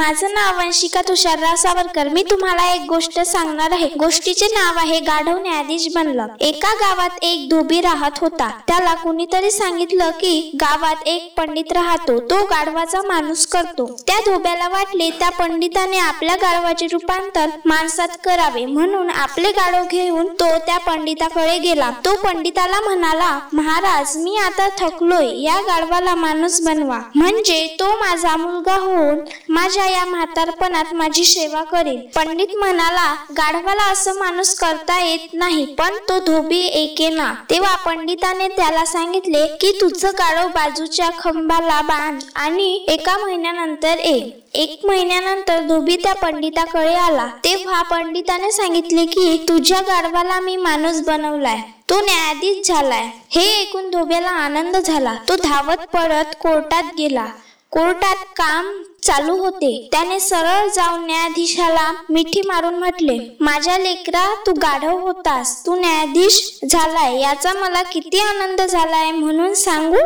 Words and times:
माझं 0.00 0.32
नाव 0.32 0.58
वंशिका 0.58 1.00
तुषारराव 1.08 1.56
सावरकर 1.56 2.08
मी 2.08 2.22
तुम्हाला 2.22 2.72
एक 2.74 2.84
गोष्ट 2.88 3.18
सांगणार 3.20 3.72
आहे. 3.72 3.88
गोष्टीचे 3.98 4.46
नाव 4.52 4.78
आहे 4.78 5.00
गाढव 5.00 5.38
न्यायाधीश 5.38 5.86
बनलं 5.94 6.28
एका 6.40 6.72
गावात 6.74 7.18
एक 7.22 7.48
धोबी 7.50 7.80
राहत 7.80 8.18
होता. 8.20 8.48
त्याला 8.68 8.94
कुणीतरी 8.94 9.50
सांगितलं 9.50 10.10
की 10.20 10.32
गावात 10.60 11.02
एक 11.06 11.32
पंडित 11.36 11.72
राहतो. 11.72 12.18
तो 12.20 12.42
गाढवाचा 12.44 13.02
माणूस 13.06 13.46
करतो. 13.46 13.86
त्या 14.06 14.18
धोब्याला 14.26 14.68
वाटले 14.68 15.10
त्या 15.18 15.28
पंडिताने 15.30 15.98
आपल्या 15.98 16.36
गाढवाचे 16.36 16.86
रूपांतर 16.92 17.50
माणसात 17.64 18.16
करावे. 18.24 18.64
म्हणून 18.66 19.10
आपले 19.10 19.52
गाढव 19.52 19.84
घेऊन 19.90 20.32
तो 20.40 20.48
त्या 20.66 20.78
पंडिताकडे 20.78 21.58
गेला. 21.58 21.90
तो 22.04 22.14
पंडिताला 22.24 22.80
म्हणाला 22.80 23.38
महाराज 23.52 24.16
मी 24.16 24.36
आता 24.38 24.68
थकलोय. 24.78 25.28
या 25.42 25.60
गाढवाला 25.68 26.14
माणूस 26.14 26.60
बनवा. 26.66 26.98
म्हणजे 27.14 27.76
तो 27.80 27.92
माझा 28.00 28.36
मुलगा 28.36 28.78
होऊन 28.78 29.20
माझ्या 29.48 29.88
या 29.90 30.04
म्हातारपणात 30.04 30.94
माझी 30.94 31.24
सेवा 31.24 31.62
करेल 31.62 32.00
पंडित 32.16 32.56
म्हणाला 32.58 33.14
गाढवाला 33.30 33.90
असं 33.92 34.18
माणूस 34.18 34.54
करता 34.54 35.04
येत 35.04 35.28
नाही 35.32 35.64
पण 35.64 35.96
तो 36.08 36.18
धोबी 36.18 36.58
एके 36.58 37.08
ना. 37.08 37.34
तेव्हा 37.50 37.76
पंडिताने 37.76 38.48
त्याला 38.48 38.84
सांगितले 38.84 39.46
की 39.46 39.78
तुझं 39.80 40.08
गाढव 40.08 40.48
बाजूच्या 40.48 41.08
खंबाला 41.18 41.80
बांध 41.80 42.22
आणि 42.34 42.84
एका 42.88 43.16
महिन्यानंतर 43.16 43.98
ये. 43.98 44.30
एक 44.54 44.80
महिन्यानंतर 44.84 45.60
धोबी 45.60 45.96
त्या 45.96 46.14
पंडिताकडे 46.14 46.94
आला. 46.94 47.26
तेव्हा 47.44 47.82
पंडिताने 47.82 48.52
सांगितले 48.52 49.04
की 49.06 49.44
तुझ्या 49.48 49.80
गाढवाला 49.80 50.40
मी 50.40 50.56
माणूस 50.56 51.00
बनवलाय. 51.06 51.58
तो 51.90 52.00
न्यायाधीश 52.00 52.68
झालाय. 52.68 53.06
हे 53.30 53.60
ऐकून 53.60 53.90
धोब्याला 53.90 54.28
आनंद 54.28 54.76
झाला. 54.76 55.14
तो 55.28 55.36
धावत 55.36 55.86
पडत 55.94 56.34
कोर्टात 56.40 56.82
गेला. 56.98 57.26
कोर्टात 57.70 58.16
काम 58.36 58.82
चालू 59.02 59.36
होते. 59.36 59.88
त्याने 59.92 60.18
सरळ 60.20 60.66
जाऊन 60.74 61.04
न्यायाधीशाला 61.06 61.90
मिठी 62.10 62.42
मारून 62.46 62.74
म्हटले 62.74 63.18
माझ्या 63.40 63.78
लेकरा 63.78 64.24
तू 64.46 64.52
गाढव 64.52 64.98
होतास. 64.98 65.54
तू 65.66 65.76
न्यायाधीश 65.76 66.40
झालाय. 66.70 67.20
याचा 67.20 67.52
मला 67.60 67.82
किती 67.82 68.20
आनंद 68.20 68.60
झालाय 68.60 69.10
म्हणून 69.12 69.54
सांगू 69.54 69.96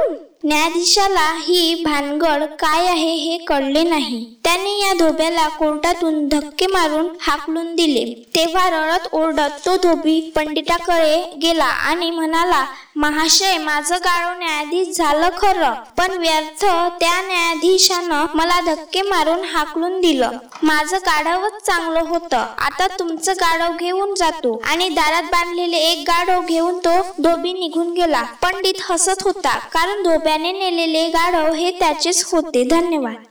न्यायाधीशाला 0.45 1.27
ही 1.41 1.83
भानगड 1.85 2.43
काय 2.59 2.87
आहे 2.87 3.13
हे 3.15 3.37
कळले 3.39 3.83
नाही. 3.83 4.25
त्याने 4.45 4.79
या 4.81 4.93
धोब्याला 4.95 5.49
कोर्टातून 5.49 6.27
धक्के 6.29 6.67
मारून 6.67 7.09
हाकलून 7.21 7.75
दिले. 7.77 8.05
तेव्हा 8.35 8.69
रडत 8.71 9.07
ओरडत 9.13 9.65
तो 9.67 9.77
धोबी 9.77 10.21
पंडिताकडे 10.37 11.23
गेला 11.43 11.65
आणि 11.65 12.11
म्हणाला 12.11 12.65
महाशय 12.97 13.59
माझं 13.59 13.97
गाढव 13.97 14.39
न्यायाधीश 14.39 14.97
झालं 14.97 15.29
खरं 15.39 15.73
पण 15.99 16.11
व्यर्थ 16.19 16.61
त्या 17.01 17.21
न्यायाधीशानं 17.21 18.27
मला 18.35 18.61
धक्के 18.61 19.03
मारून 19.03 19.45
हाकलून 19.45 20.01
दिलं. 20.01 20.31
माझं 20.63 20.97
गाढवच 20.97 21.53
चांगलं 21.53 22.01
होतं. 22.01 22.45
आता 22.59 22.87
तुमचं 22.99 23.33
गाढव 23.33 23.77
घेऊन 23.77 24.15
जातो. 24.15 24.63
आणि 24.65 24.89
दारात 24.89 25.23
बांधलेले 25.23 25.77
एक 25.77 26.05
गाढव 26.09 26.41
घेऊन 26.41 26.79
तो 26.79 27.01
धोबी 27.19 27.53
निघून 27.53 27.93
गेला. 27.93 28.23
पंडित 28.23 28.75
हसत 28.91 29.23
होता. 29.23 29.59
कारण 29.59 30.03
धोब्याने 30.03 30.53
नेलेले 30.53 31.07
गाढव 31.09 31.53
हे 31.53 31.71
त्याचेच 31.71 32.25
होते. 32.33 32.65
धन्यवाद. 32.65 33.15